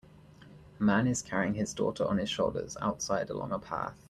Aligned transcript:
A 0.79 0.81
man 0.81 1.05
is 1.05 1.21
carrying 1.21 1.53
his 1.53 1.75
daughter 1.75 2.03
on 2.03 2.17
his 2.17 2.27
shoulders 2.27 2.75
outside 2.81 3.29
along 3.29 3.51
a 3.51 3.59
path. 3.59 3.99